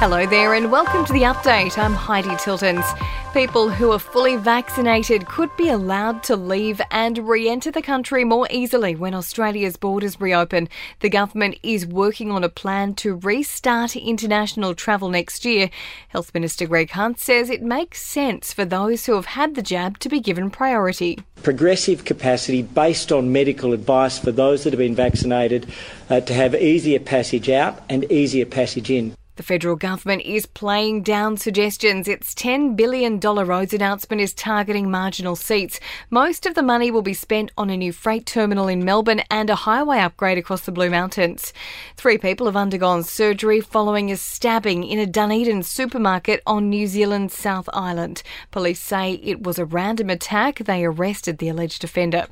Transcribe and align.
Hello 0.00 0.24
there, 0.26 0.54
and 0.54 0.70
welcome 0.70 1.04
to 1.06 1.12
the 1.12 1.22
update. 1.22 1.76
I'm 1.76 1.92
Heidi 1.92 2.28
Tiltons. 2.28 2.86
People 3.34 3.68
who 3.68 3.90
are 3.90 3.98
fully 3.98 4.36
vaccinated 4.36 5.26
could 5.26 5.50
be 5.56 5.70
allowed 5.70 6.22
to 6.22 6.36
leave 6.36 6.80
and 6.92 7.28
re 7.28 7.48
enter 7.48 7.72
the 7.72 7.82
country 7.82 8.22
more 8.22 8.46
easily 8.48 8.94
when 8.94 9.12
Australia's 9.12 9.76
borders 9.76 10.20
reopen. 10.20 10.68
The 11.00 11.08
government 11.08 11.58
is 11.64 11.84
working 11.84 12.30
on 12.30 12.44
a 12.44 12.48
plan 12.48 12.94
to 12.94 13.16
restart 13.16 13.96
international 13.96 14.76
travel 14.76 15.08
next 15.08 15.44
year. 15.44 15.68
Health 16.10 16.32
Minister 16.32 16.68
Greg 16.68 16.90
Hunt 16.90 17.18
says 17.18 17.50
it 17.50 17.62
makes 17.62 18.00
sense 18.00 18.52
for 18.52 18.64
those 18.64 19.06
who 19.06 19.16
have 19.16 19.26
had 19.26 19.56
the 19.56 19.62
jab 19.62 19.98
to 19.98 20.08
be 20.08 20.20
given 20.20 20.48
priority. 20.48 21.18
Progressive 21.42 22.04
capacity 22.04 22.62
based 22.62 23.10
on 23.10 23.32
medical 23.32 23.72
advice 23.72 24.16
for 24.16 24.30
those 24.30 24.62
that 24.62 24.72
have 24.72 24.78
been 24.78 24.94
vaccinated 24.94 25.66
uh, 26.08 26.20
to 26.20 26.32
have 26.34 26.54
easier 26.54 27.00
passage 27.00 27.50
out 27.50 27.82
and 27.88 28.04
easier 28.12 28.46
passage 28.46 28.92
in. 28.92 29.17
The 29.38 29.44
federal 29.44 29.76
government 29.76 30.22
is 30.22 30.46
playing 30.46 31.04
down 31.04 31.36
suggestions. 31.36 32.08
Its 32.08 32.34
$10 32.34 32.74
billion 32.74 33.20
roads 33.20 33.72
announcement 33.72 34.20
is 34.20 34.34
targeting 34.34 34.90
marginal 34.90 35.36
seats. 35.36 35.78
Most 36.10 36.44
of 36.44 36.56
the 36.56 36.62
money 36.62 36.90
will 36.90 37.02
be 37.02 37.14
spent 37.14 37.52
on 37.56 37.70
a 37.70 37.76
new 37.76 37.92
freight 37.92 38.26
terminal 38.26 38.66
in 38.66 38.84
Melbourne 38.84 39.22
and 39.30 39.48
a 39.48 39.54
highway 39.54 40.00
upgrade 40.00 40.38
across 40.38 40.62
the 40.62 40.72
Blue 40.72 40.90
Mountains. 40.90 41.52
Three 41.96 42.18
people 42.18 42.46
have 42.46 42.56
undergone 42.56 43.04
surgery 43.04 43.60
following 43.60 44.10
a 44.10 44.16
stabbing 44.16 44.82
in 44.82 44.98
a 44.98 45.06
Dunedin 45.06 45.62
supermarket 45.62 46.42
on 46.44 46.68
New 46.68 46.88
Zealand's 46.88 47.34
South 47.34 47.68
Island. 47.72 48.24
Police 48.50 48.80
say 48.80 49.20
it 49.22 49.44
was 49.44 49.56
a 49.56 49.64
random 49.64 50.10
attack. 50.10 50.58
They 50.58 50.84
arrested 50.84 51.38
the 51.38 51.48
alleged 51.48 51.84
offender. 51.84 52.26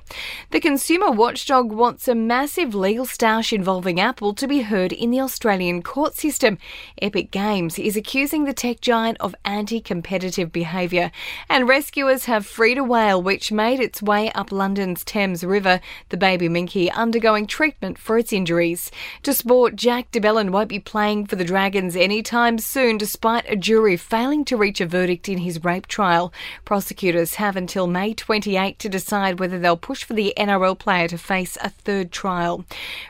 The 0.50 0.59
consumer 0.59 1.12
watchdog 1.12 1.70
wants 1.70 2.09
a 2.09 2.16
massive 2.16 2.75
legal 2.75 3.06
stoush 3.06 3.52
involving 3.52 4.00
Apple 4.00 4.34
to 4.34 4.48
be 4.48 4.62
heard 4.62 4.92
in 4.92 5.12
the 5.12 5.20
Australian 5.20 5.84
court 5.84 6.17
system. 6.17 6.58
Epic 7.02 7.30
Games 7.30 7.78
is 7.78 7.97
accusing 7.97 8.44
the 8.44 8.55
tech 8.55 8.80
giant 8.80 9.19
of 9.20 9.34
anti 9.44 9.80
competitive 9.80 10.50
behaviour. 10.50 11.11
And 11.48 11.69
rescuers 11.69 12.25
have 12.25 12.47
freed 12.47 12.78
a 12.78 12.84
whale 12.84 13.22
which 13.22 13.52
made 13.52 13.80
its 13.80 14.00
way 14.00 14.30
up 14.33 14.50
London's 14.50 15.05
Thames 15.05 15.44
River, 15.44 15.80
the 16.08 16.17
baby 16.17 16.48
minke 16.48 16.91
undergoing 16.92 17.47
treatment 17.47 17.98
for 17.98 18.17
its 18.17 18.33
injuries. 18.33 18.91
To 19.24 19.34
sport, 19.34 19.77
Jack 19.77 20.11
de 20.11 20.20
Belin 20.20 20.52
won't 20.52 20.69
be 20.69 20.78
playing 20.78 21.27
for 21.27 21.36
the 21.36 21.44
Dragons 21.44 21.97
anytime 21.97 22.58
soon, 22.58 22.97
despite 22.97 23.44
a 23.50 23.56
jury 23.56 23.97
failing 23.97 24.44
to 24.47 24.56
reach 24.56 24.80
a 24.80 24.86
verdict 24.86 25.28
in 25.28 25.39
his 25.39 25.62
rape 25.64 25.86
trial. 25.86 26.33
Prosecutors 26.64 27.34
have 27.34 27.56
until 27.56 27.86
May 27.86 28.14
28 28.14 28.78
to 28.78 28.89
decide 28.89 29.39
whether 29.39 29.58
they'll 29.58 29.77
push 29.77 30.02
for 30.02 30.14
the 30.14 30.33
NRL 30.36 30.78
player 30.78 31.08
to 31.08 31.19
face 31.19 31.58
a 31.61 31.70
third 31.70 32.11
trial. 32.11 32.64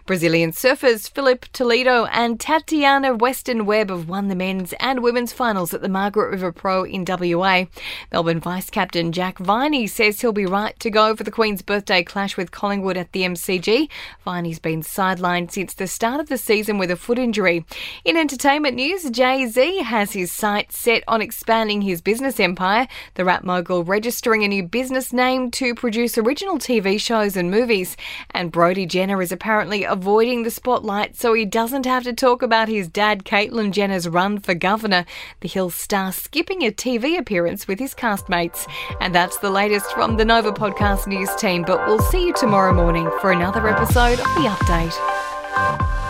Brazilian 0.07 0.51
surfers 0.51 1.09
Philip 1.09 1.47
Toledo 1.53 2.07
and 2.07 2.41
Tatiana 2.41 3.15
Weston 3.15 3.67
Webb 3.77 3.91
have 3.91 4.09
won 4.09 4.29
the 4.29 4.35
men's 4.35 4.73
and 4.81 5.03
women's 5.03 5.35
finals 5.35 5.75
at 5.75 5.83
the 5.83 5.89
Margaret 5.91 6.31
River 6.31 6.51
Pro 6.51 6.85
in 6.85 7.05
WA. 7.07 7.67
Melbourne 8.11 8.41
Vice 8.41 8.71
Captain 8.71 9.13
Jack 9.13 9.37
Viney 9.37 9.87
says 9.87 10.19
he'll 10.19 10.33
be 10.33 10.47
right 10.47 10.81
to 10.81 10.89
go 10.89 11.15
for 11.15 11.25
the 11.25 11.31
Queen's 11.31 11.61
birthday 11.61 12.03
clash 12.03 12.39
with 12.39 12.51
Collingwood 12.51 12.97
at 12.97 13.13
the 13.13 13.21
MCG. 13.21 13.91
Viney's 14.25 14.59
been 14.59 14.81
sidelined 14.81 15.51
since 15.51 15.75
the 15.75 15.87
start 15.87 16.21
of 16.21 16.31
the 16.31 16.39
season 16.39 16.79
with 16.79 16.91
a 16.91 16.97
foot 16.97 17.19
injury. 17.19 17.67
In 18.03 18.17
entertainment 18.17 18.77
news, 18.77 19.11
Jay 19.11 19.45
Z 19.45 19.83
has 19.83 20.13
his 20.13 20.33
sights 20.33 20.79
set 20.79 21.05
on 21.07 21.21
expanding 21.21 21.83
his 21.83 22.01
business 22.01 22.41
empire, 22.41 22.89
the 23.13 23.27
rap 23.27 23.45
mogul 23.45 23.85
registering 23.85 24.43
a 24.43 24.49
new 24.49 24.63
business 24.63 25.13
name 25.13 25.51
to 25.51 25.75
produce 25.75 26.17
original 26.17 26.57
TV 26.57 26.99
shows 26.99 27.37
and 27.37 27.51
movies. 27.51 27.95
And 28.31 28.51
Brody 28.51 28.87
Jenner 28.87 29.21
is 29.21 29.33
apparently 29.33 29.85
avoiding 29.85 30.45
the 30.45 30.51
spotlight 30.51 31.15
so 31.15 31.35
he 31.35 31.45
doesn't 31.45 31.85
have 31.85 32.05
to 32.05 32.15
talk 32.15 32.41
about 32.41 32.69
his 32.69 32.89
dad, 32.89 33.27
Caitlyn 33.27 33.66
Caitlyn 33.67 33.73
Jenner's 33.73 34.09
run 34.09 34.39
for 34.39 34.55
governor, 34.55 35.05
the 35.41 35.49
Hill 35.49 35.71
star 35.71 36.13
skipping 36.13 36.63
a 36.63 36.71
TV 36.71 37.19
appearance 37.19 37.67
with 37.67 37.79
his 37.79 37.95
castmates. 37.95 38.69
And 39.01 39.15
that's 39.15 39.39
the 39.39 39.51
latest 39.51 39.93
from 39.93 40.17
the 40.17 40.25
Nova 40.25 40.53
Podcast 40.53 41.07
News 41.07 41.35
team, 41.37 41.63
but 41.63 41.87
we'll 41.87 41.99
see 41.99 42.27
you 42.27 42.33
tomorrow 42.35 42.73
morning 42.73 43.11
for 43.21 43.33
another 43.33 43.69
episode 43.69 44.21
of 44.21 44.35
The 44.35 44.49
Update. 44.49 46.06